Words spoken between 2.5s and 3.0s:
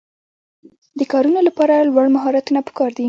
پکار دي.